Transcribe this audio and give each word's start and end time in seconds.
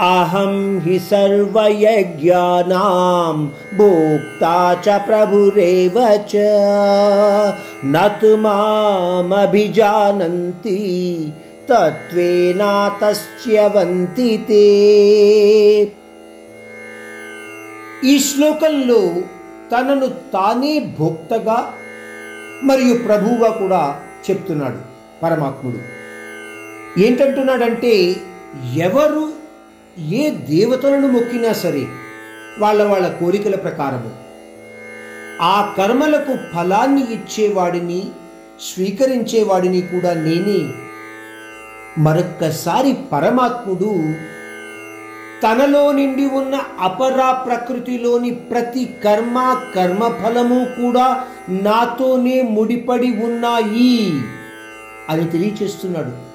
అహం 0.00 0.78
హి 0.78 0.98
సర్వయజ్ఞానాం 0.98 3.52
భోక్తా 3.78 4.82
చ 4.88 4.98
ప్రభురేవ 4.98 6.20
చ. 6.34 6.36
నతు 7.84 8.36
మామభిజానంతి 8.36 11.32
తత్వేనాతస్య 11.70 13.70
తే. 14.48 15.86
ఈ 18.04 18.18
శ్లోకంలో 18.18 19.14
తనను 19.72 20.06
తానే 20.06 20.94
భోక్తగా 20.98 21.72
మరియు 22.62 22.94
ప్రభువుగా 22.94 23.50
కూడా 23.50 23.98
చెప్తున్నాడు 24.30 24.76
పరమాత్ముడు. 25.22 25.78
ఏంటంటున్నాడంటే 27.00 28.16
ఎవరు 28.76 29.43
ఏ 29.98 30.30
దేవతలను 30.30 31.08
మొక్కినా 31.08 31.52
సరే 31.52 31.86
వాళ్ళ 32.58 32.82
వాళ్ళ 32.82 33.08
కోరికల 33.08 33.54
ప్రకారము. 33.54 34.10
ఆ 35.42 35.74
కర్మలకు 35.78 36.38
ఫలాన్ని 36.54 37.00
ఇచ్చేవాడిని 37.00 38.02
స్వీకరించేవాడిని 38.60 39.80
కూడా 39.80 40.14
నేనే. 40.14 40.74
మరొక్కసారి 41.98 42.96
పరమాత్ముడు 43.12 44.14
తనలో 45.42 45.92
నిండి 45.92 46.26
ఉన్న 46.26 46.60
అపరా 46.80 47.32
ప్రకృతిలోని 47.32 48.30
ప్రతి 48.30 48.94
కర్మ 49.04 49.62
కర్మఫలము 49.74 50.64
కూడా 50.64 51.24
నాతోనే 51.50 52.42
ముడిపడి 52.42 53.10
ఉన్నాయి 53.10 54.22
అని 55.08 55.24
తెలియచేస్తున్నాడు. 55.24 56.33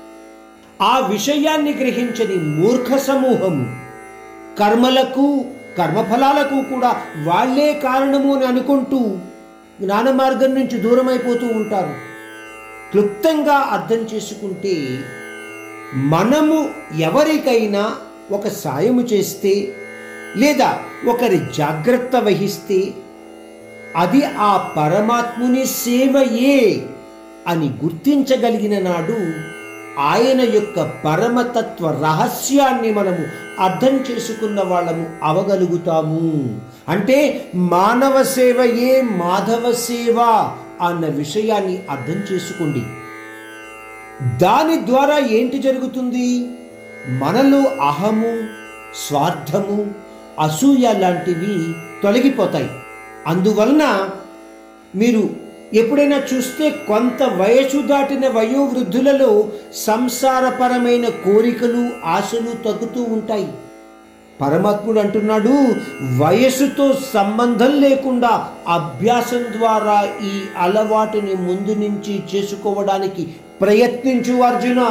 ఆ 0.80 1.00
విషయాన్ని 1.00 1.74
గ్రహించని 1.74 2.36
మూర్ఖ 2.36 2.98
సమూహము 2.98 3.66
కర్మలకు 4.58 5.26
కర్మఫలాలకు 5.78 6.64
కూడా 6.74 6.92
వాళ్ళే 7.26 7.74
కారణము 7.74 8.36
అని 8.36 8.46
అనుకుంటూ 8.46 9.00
జ్ఞాన 9.82 10.12
మార్గం 10.12 10.56
నుంచి 10.56 10.78
దూరమైపోతూ 10.80 11.48
ఉంటారు. 11.48 11.94
క్లుప్తంగా 12.92 13.56
అర్థం 13.72 14.08
చేసుకుంటే 14.14 14.76
మనము 16.06 16.58
ఎవరికైనా 17.00 17.84
ఒక 18.32 18.48
సాయము 18.48 19.02
చేస్తే 19.02 19.54
లేదా 20.36 20.70
ఒకరి 21.08 21.40
జాగ్రత్త 21.58 22.16
వహిస్తే 22.16 22.94
అది 23.96 24.24
ఆ 24.40 24.74
పరమాత్ముని 24.78 25.66
సేవయే 25.66 26.60
అని 27.48 27.70
గుర్తించగలిగిన 27.84 28.80
నాడు 28.80 29.20
ఆయన 30.00 30.42
యొక్క 30.42 30.82
పరమతత్వ 31.06 32.00
రహస్యాన్ని 32.04 32.94
మనము 32.94 33.50
అర్థం 33.60 33.98
చేసుకున్న 34.12 34.64
వాళ్ళము 34.64 35.10
అవగలుగుతాము. 35.24 36.62
అంటే 36.90 37.48
మానవ 37.56 38.24
సేవయే 38.24 39.02
మాధవ 39.02 39.72
సేవ 39.72 40.18
అన్న 40.82 41.06
విషయాన్ని 41.06 41.84
అర్థం 41.90 42.36
చేసుకోండి. 42.36 42.84
దాని 44.38 44.86
ద్వారా 44.86 45.18
ఏంటి 45.18 45.60
జరుగుతుంది? 45.60 46.50
మనలో 47.08 47.86
అహము 47.86 48.48
స్వార్థము 49.08 49.92
అసూయ 50.40 50.94
లాంటివి 50.98 51.74
తొలగిపోతాయి. 52.04 52.70
అందువలన 53.28 54.10
మీరు 54.96 55.49
ఎప్పుడైనా 55.74 56.18
చూస్తే 56.34 56.70
కొంత 56.70 57.24
వయసు 57.24 57.88
దాటిన 57.88 58.28
వయోవృద్ధులలో 58.28 59.50
సంసారపరమైన 59.74 61.10
కోరికలు 61.10 61.90
ఆశలు 62.06 62.54
తగ్గుతూ 62.66 63.02
ఉంటాయి. 63.02 63.48
పరమాత్ముడు 64.42 65.00
అంటున్నాడు 65.00 65.54
వయసుతో 66.18 66.94
సంబంధం 67.14 67.82
లేకుండా 67.82 68.50
అభ్యాసం 68.68 69.46
ద్వారా 69.58 69.98
ఈ 70.04 70.34
అలవాటుని 70.58 71.36
ముందు 71.36 71.74
నుంచి 71.80 72.24
చేసుకోవడానికి 72.36 73.28
ప్రయత్నించు 73.62 74.42
అర్జున. 74.42 74.82